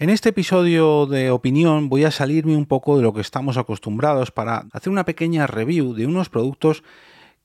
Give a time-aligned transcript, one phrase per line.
[0.00, 4.30] En este episodio de opinión voy a salirme un poco de lo que estamos acostumbrados
[4.30, 6.84] para hacer una pequeña review de unos productos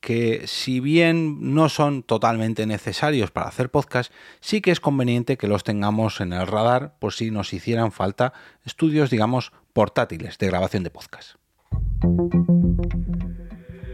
[0.00, 5.48] que si bien no son totalmente necesarios para hacer podcast, sí que es conveniente que
[5.48, 8.34] los tengamos en el radar por si nos hicieran falta
[8.66, 11.36] estudios, digamos, portátiles de grabación de podcast.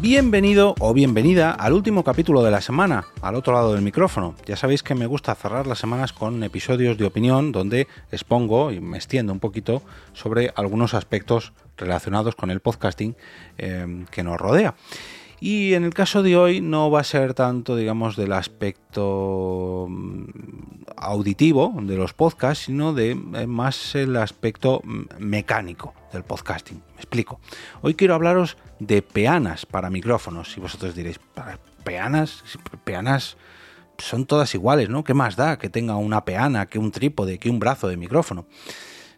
[0.00, 4.36] Bienvenido o bienvenida al último capítulo de la semana, al otro lado del micrófono.
[4.46, 8.78] Ya sabéis que me gusta cerrar las semanas con episodios de opinión donde expongo y
[8.78, 13.16] me extiendo un poquito sobre algunos aspectos relacionados con el podcasting
[13.58, 14.76] eh, que nos rodea.
[15.40, 20.24] Y en el caso de hoy no va a ser tanto, digamos, del aspecto mm,
[21.00, 24.82] auditivo de los podcasts, sino de eh, más el aspecto
[25.18, 26.82] mecánico del podcasting.
[26.94, 27.40] Me explico.
[27.80, 30.56] Hoy quiero hablaros de peanas para micrófonos.
[30.56, 31.20] Y vosotros diréis,
[31.84, 32.42] peanas?
[32.84, 33.36] Peanas
[33.98, 35.04] son todas iguales, ¿no?
[35.04, 38.46] ¿Qué más da que tenga una peana, que un trípode, que un brazo de micrófono?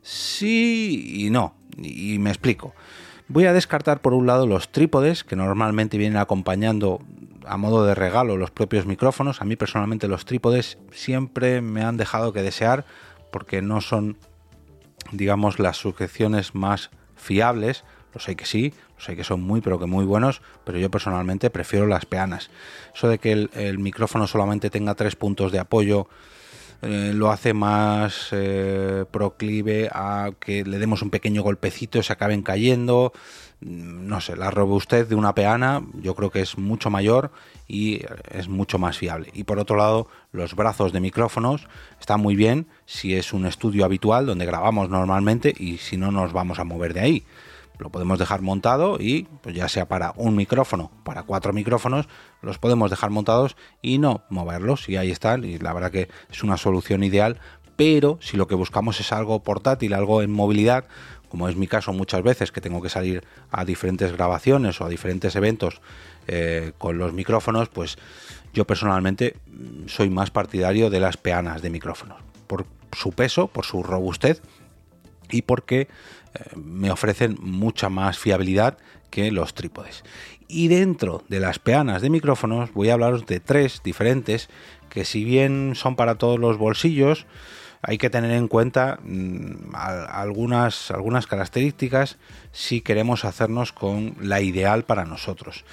[0.02, 1.54] Sí y no.
[1.76, 2.74] Y me explico.
[3.32, 7.00] Voy a descartar por un lado los trípodes que normalmente vienen acompañando
[7.46, 9.40] a modo de regalo los propios micrófonos.
[9.40, 12.84] A mí personalmente los trípodes siempre me han dejado que desear
[13.30, 14.16] porque no son,
[15.12, 17.84] digamos, las sujeciones más fiables.
[18.12, 20.90] Lo sé que sí, lo sé que son muy pero que muy buenos, pero yo
[20.90, 22.50] personalmente prefiero las peanas.
[22.96, 26.08] Eso de que el, micrófono solamente tenga tres puntos de apoyo
[26.82, 32.42] eh, lo hace más eh, proclive a que le demos un pequeño golpecito se acaben
[32.42, 33.12] cayendo.
[33.60, 37.30] Mm, no sé, la robustez de una peana yo creo que es mucho mayor
[37.68, 39.30] y es mucho más fiable.
[39.34, 41.68] Y por otro lado, los brazos de micrófonos
[42.00, 46.32] están muy bien si es un estudio habitual donde grabamos normalmente y si no nos
[46.32, 47.24] vamos a mover de ahí
[47.80, 52.08] lo podemos dejar montado y pues ya sea para un micrófono, para cuatro micrófonos,
[52.42, 56.42] los podemos dejar montados y no moverlos y ahí están y la verdad que es
[56.42, 57.38] una solución ideal,
[57.76, 60.84] pero si lo que buscamos es algo portátil, algo en movilidad,
[61.30, 64.88] como es mi caso muchas veces que tengo que salir a diferentes grabaciones o a
[64.88, 65.80] diferentes eventos
[66.26, 67.96] eh, con los micrófonos, pues
[68.52, 73.64] yo personalmente mm, soy más partidario de las peanas de micrófonos, por su peso, por
[73.64, 74.42] su robustez
[75.30, 75.88] y porque
[76.56, 78.78] me ofrecen mucha más fiabilidad
[79.10, 80.04] que los trípodes.
[80.48, 84.48] Y dentro de las peanas de micrófonos voy a hablaros de tres diferentes
[84.88, 87.26] que si bien son para todos los bolsillos,
[87.82, 92.18] hay que tener en cuenta mm, algunas, algunas características
[92.52, 95.64] si queremos hacernos con la ideal para nosotros.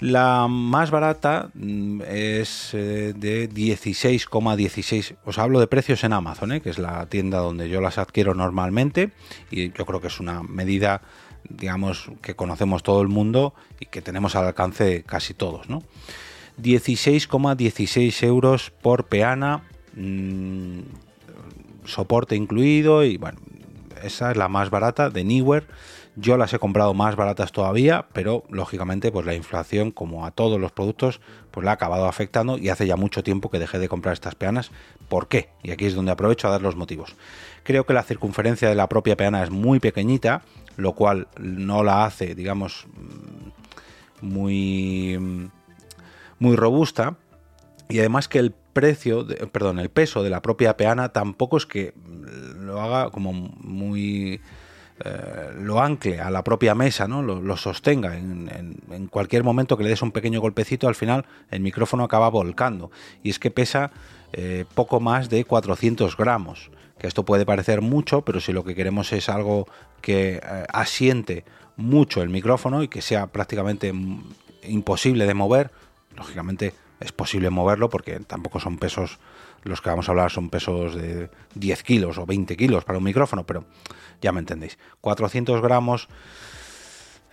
[0.00, 5.16] La más barata mm, es eh, de 16,16.
[5.24, 8.34] Os hablo de precios en Amazon, eh, que es la tienda donde yo las adquiero
[8.34, 9.12] normalmente.
[9.50, 11.00] Y yo creo que es una medida,
[11.48, 15.70] digamos, que conocemos todo el mundo y que tenemos al alcance casi todos.
[15.70, 15.82] ¿no?
[16.62, 19.62] 16,16 euros por peana.
[19.94, 20.80] Mm,
[21.86, 23.38] soporte incluido y bueno,
[24.02, 25.66] esa es la más barata de Newer
[26.16, 30.58] yo las he comprado más baratas todavía, pero lógicamente pues la inflación, como a todos
[30.58, 33.88] los productos, pues la ha acabado afectando y hace ya mucho tiempo que dejé de
[33.88, 34.70] comprar estas peanas.
[35.08, 35.50] ¿Por qué?
[35.62, 37.14] Y aquí es donde aprovecho a dar los motivos.
[37.62, 40.42] Creo que la circunferencia de la propia peana es muy pequeñita,
[40.76, 45.50] lo cual no la hace, digamos, mm, muy, mm,
[46.38, 47.16] muy robusta.
[47.90, 51.92] Y además que el precio, perdón, el peso de la propia peana tampoco es que
[52.58, 54.40] lo haga como muy
[55.04, 57.22] eh, lo ancle a la propia mesa, ¿no?
[57.22, 58.16] lo, sostenga.
[58.16, 62.90] En, cualquier momento que le des un pequeño golpecito, al final el micrófono acaba volcando.
[63.22, 63.90] Y es que pesa
[64.32, 66.70] eh, poco más de 400 gramos.
[66.98, 69.66] Que esto puede parecer mucho, pero si lo que queremos es algo
[70.00, 71.44] que eh, asiente
[71.76, 73.92] mucho el micrófono y que sea prácticamente
[74.62, 75.70] imposible de mover,
[76.16, 79.18] lógicamente es posible moverlo porque tampoco son pesos,
[79.66, 83.04] los que vamos a hablar son pesos de 10 kilos o 20 kilos para un
[83.04, 83.64] micrófono, pero
[84.20, 84.78] ya me entendéis.
[85.00, 86.08] 400 gramos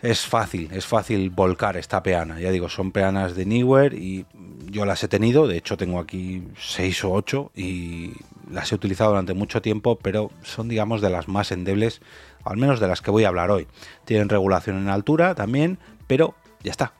[0.02, 2.40] es fácil, es fácil volcar esta peana.
[2.40, 4.26] Ya digo, son peanas de Newer y
[4.70, 8.12] yo las he tenido, de hecho tengo aquí 6 o 8 y
[8.52, 12.02] las he utilizado durante mucho tiempo, pero son digamos de las más endebles,
[12.44, 13.68] al menos de las que voy a hablar hoy.
[14.04, 16.94] Tienen regulación en altura también, pero ya está.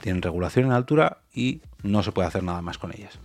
[0.00, 3.18] Tienen regulación en altura y no se puede hacer nada más con ellas.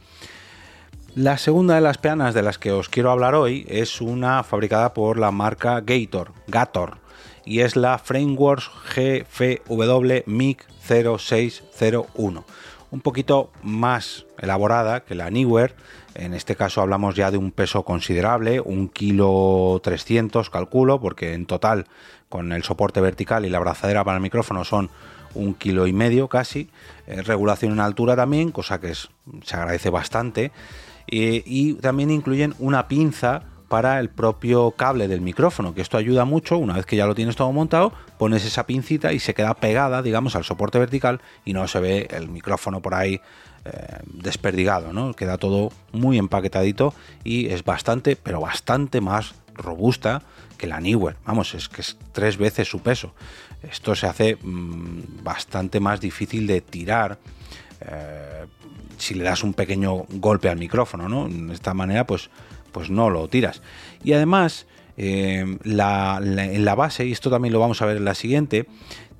[1.18, 4.94] La segunda de las peanas de las que os quiero hablar hoy es una fabricada
[4.94, 7.00] por la marca Gator, Gator,
[7.44, 12.46] y es la Frameworks GFW MIG 0601.
[12.92, 15.74] un poquito más elaborada que la Neewer.
[16.14, 21.48] En este caso hablamos ya de un peso considerable, un kilo 300 calculo, porque en
[21.48, 21.88] total
[22.30, 24.92] con el soporte vertical y la abrazadera para el micrófono son
[25.34, 26.70] un kilo y medio casi.
[27.08, 30.52] Eh, regulación en altura también, cosa que se agradece bastante.
[31.10, 36.58] Y también incluyen una pinza para el propio cable del micrófono, que esto ayuda mucho,
[36.58, 40.02] una vez que ya lo tienes todo montado, pones esa pincita y se queda pegada,
[40.02, 43.20] digamos, al soporte vertical y no se ve el micrófono por ahí
[43.66, 45.14] eh, desperdigado, ¿no?
[45.14, 46.94] Queda todo muy empaquetadito
[47.24, 50.22] y es bastante, pero bastante más robusta
[50.58, 51.18] que la Newer.
[51.26, 53.14] Vamos, es que es tres veces su peso.
[53.64, 57.18] Esto se hace mm, bastante más difícil de tirar.
[57.82, 58.46] Eh,
[58.98, 61.28] si le das un pequeño golpe al micrófono, ¿no?
[61.30, 62.30] De esta manera, pues
[62.78, 63.64] pues no lo tiras.
[64.04, 68.14] Y además, eh, en la base, y esto también lo vamos a ver en la
[68.14, 68.68] siguiente,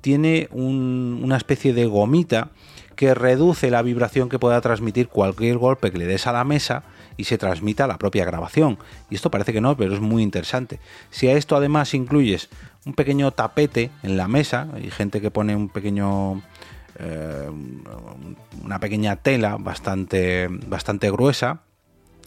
[0.00, 2.50] tiene una especie de gomita
[2.94, 6.84] que reduce la vibración que pueda transmitir cualquier golpe que le des a la mesa
[7.16, 8.78] y se transmita a la propia grabación.
[9.10, 10.78] Y esto parece que no, pero es muy interesante.
[11.10, 12.48] Si a esto además incluyes
[12.86, 16.42] un pequeño tapete en la mesa, hay gente que pone un pequeño
[16.98, 17.50] eh,
[18.62, 21.62] una pequeña tela bastante, bastante gruesa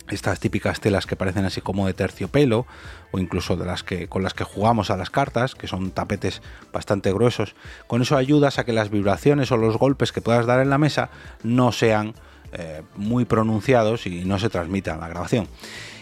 [0.10, 2.66] estas típicas telas que parecen así como de terciopelo
[3.12, 6.42] o incluso de las que con las que jugamos a las cartas, que son tapetes
[6.74, 7.56] bastante gruesos.
[7.88, 10.78] Con eso ayudas a que las vibraciones o los golpes que puedas dar en la
[10.78, 11.10] mesa
[11.44, 12.14] no sean
[12.54, 15.48] eh, muy pronunciados y no se transmitan la grabación.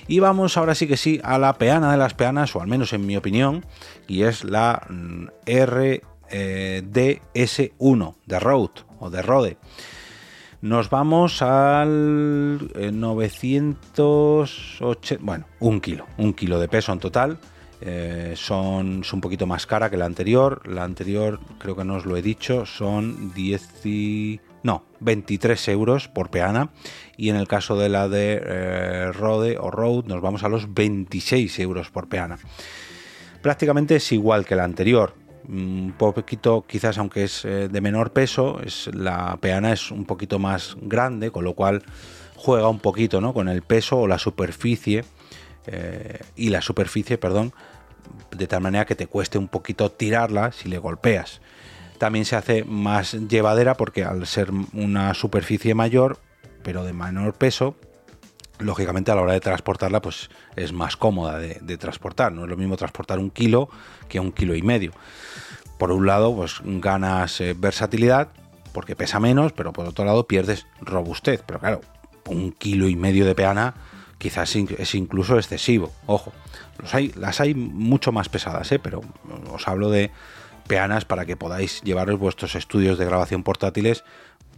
[0.07, 2.93] Y vamos ahora sí que sí a la peana de las peanas, o al menos
[2.93, 3.63] en mi opinión,
[4.07, 5.27] y es la mm,
[6.31, 9.57] RDS1 eh, de Rode o de Rode.
[10.61, 17.37] Nos vamos al 980, eh, bueno, un kilo, un kilo de peso en total.
[17.81, 20.67] Eh, son, un poquito más cara que la anterior.
[20.67, 23.85] La anterior, creo que no os lo he dicho, son 10
[24.61, 26.71] no, 23 euros por peana.
[27.15, 30.73] Y en el caso de la de eh, Rode o Road, nos vamos a los
[30.73, 32.37] 26 euros por peana.
[33.41, 35.13] Prácticamente es igual que la anterior
[35.47, 40.39] un poquito, quizás aunque es eh, de menor peso, es, la peana es un poquito
[40.39, 41.83] más grande, con lo cual
[42.35, 43.33] juega un poquito ¿no?
[43.33, 45.03] con el peso o la superficie,
[45.67, 47.53] eh, y la superficie, perdón,
[48.31, 51.41] de tal manera que te cueste un poquito tirarla si le golpeas.
[51.97, 56.17] También se hace más llevadera porque al ser una superficie mayor,
[56.63, 57.75] pero de menor peso,
[58.59, 62.31] lógicamente a la hora de transportarla pues es más cómoda de, transportar.
[62.31, 63.69] No es lo mismo transportar un kilo
[64.07, 64.91] que un kilo y medio.
[65.77, 68.29] Por un lado pues ganas eh, versatilidad
[68.73, 71.43] porque pesa menos, pero por otro lado pierdes robustez.
[71.45, 71.81] Pero claro,
[72.27, 73.75] un kilo y medio de peana
[74.17, 75.91] quizás es incluso excesivo.
[76.05, 76.33] Ojo,
[76.91, 78.79] hay, las hay mucho más pesadas, ¿eh?
[78.79, 79.01] pero
[79.51, 80.11] os hablo de
[80.67, 84.03] peanas para que podáis llevaros vuestros estudios de grabación portátiles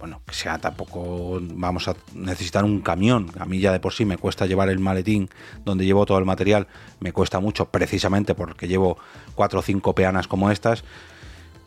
[0.02, 3.28] bueno, que sea tampoco vamos a necesitar un camión.
[3.38, 5.30] A mí ya de por sí me cuesta llevar el maletín
[5.64, 6.66] donde llevo todo el material,
[7.00, 8.98] me cuesta mucho precisamente porque llevo
[9.36, 10.84] cuatro o cinco peanas como estas,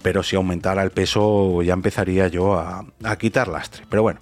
[0.03, 2.85] pero si aumentara el peso ya empezaría yo a,
[3.21, 3.85] quitar lastre.
[3.89, 4.19] Pero bueno,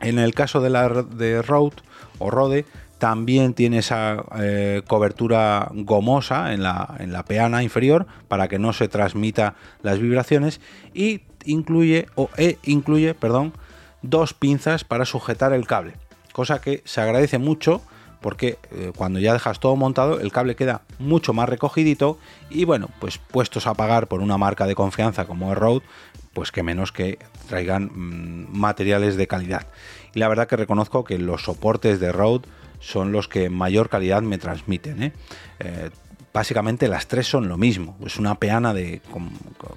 [0.00, 1.76] en el caso de la de Rode
[2.18, 2.64] o Rode,
[2.96, 8.72] también tiene esa eh, cobertura gomosa en la, en la peana inferior para que no
[8.72, 10.62] se transmita las vibraciones
[10.94, 13.52] y incluye o e incluye, perdón,
[14.02, 15.94] dos pinzas para sujetar el cable,
[16.32, 17.82] cosa que se agradece mucho
[18.20, 22.18] porque eh, cuando ya dejas todo montado el cable queda mucho más recogidito
[22.50, 25.82] y bueno, pues puestos a pagar por una marca de confianza como es Rode,
[26.32, 27.18] pues que menos que
[27.48, 29.66] traigan mm, materiales de calidad.
[30.14, 32.48] Y la verdad que reconozco que los soportes de Rode
[32.80, 35.02] son los que mayor calidad me transmiten.
[35.02, 35.12] ¿eh?
[35.60, 35.90] Eh,
[36.32, 37.96] básicamente las tres son lo mismo.
[38.04, 39.00] Es una peana de,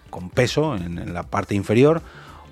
[0.10, 2.02] con, peso en, la parte inferior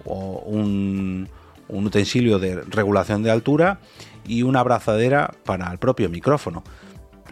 [0.05, 1.29] o un,
[1.67, 3.79] utensilio de regulación de altura
[4.25, 6.63] y una abrazadera para el propio micrófono.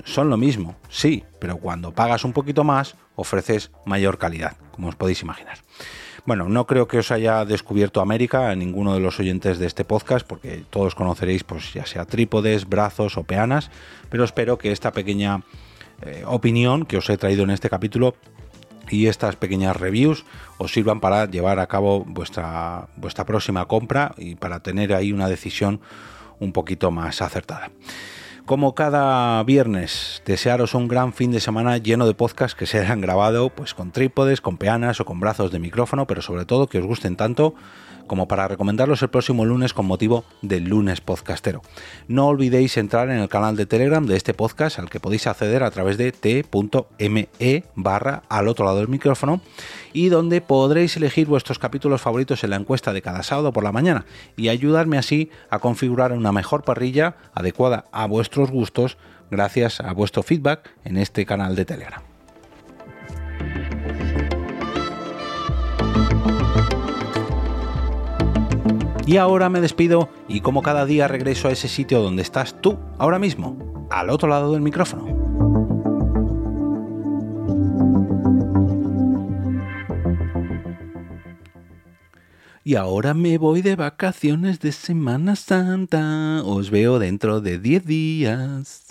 [0.04, 4.96] Son lo mismo, sí, pero cuando pagas un poquito más ofreces mayor calidad, como os
[4.96, 5.58] podéis imaginar.
[6.28, 9.86] Bueno, no creo que os haya descubierto América a ninguno de los oyentes de este
[9.86, 13.72] podcast, porque todos conoceréis, pues ya sea trípodes, brazos o peanas,
[14.10, 15.42] pero espero que esta pequeña
[16.02, 18.16] eh, opinión que os he traído en este capítulo
[18.90, 20.26] y estas pequeñas reviews
[20.58, 25.28] os sirvan para llevar a cabo vuestra, vuestra próxima compra y para tener ahí una
[25.28, 25.82] decisión
[26.40, 27.72] un poquito más acertada.
[28.48, 33.50] Como cada viernes, desearos un gran fin de semana lleno de podcasts que serán grabado
[33.50, 36.86] pues con trípodes, con peanas o con brazos de micrófono, pero sobre todo que os
[36.86, 37.56] gusten tanto
[38.08, 41.62] como para recomendarlos el próximo lunes con motivo del lunes podcastero.
[42.08, 45.62] No olvidéis entrar en el canal de Telegram de este podcast al que podéis acceder
[45.62, 49.42] a través de t.me barra al otro lado del micrófono
[49.94, 53.72] y donde podréis elegir vuestros capítulos favoritos en la encuesta de cada sábado por la
[53.72, 58.06] mañana y ayudarme así a configurar una mejor parrilla adecuada a
[58.38, 58.98] vuestros gustos
[59.32, 62.02] gracias a vuestro feedback en este canal de Telegram.
[69.06, 72.78] Y ahora me despido y como cada día regreso a ese sitio donde estás tú
[73.00, 75.17] ahora mismo, al otro lado del micrófono.
[82.68, 86.44] Y ahora me voy de vacaciones de Semana Santa.
[86.44, 88.87] Os veo dentro de 10 días.